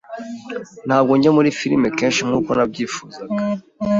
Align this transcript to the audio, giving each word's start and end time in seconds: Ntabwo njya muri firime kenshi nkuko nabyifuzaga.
Ntabwo 0.87 1.11
njya 1.17 1.31
muri 1.37 1.49
firime 1.59 1.87
kenshi 1.97 2.21
nkuko 2.27 2.49
nabyifuzaga. 2.57 3.41